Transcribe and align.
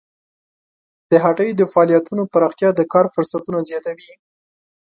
د 1.11 1.13
هټیو 1.23 1.57
د 1.59 1.61
فعالیتونو 1.71 2.23
پراختیا 2.33 2.69
د 2.75 2.81
کار 2.93 3.05
فرصتونه 3.15 3.59
زیاتوي. 3.69 4.11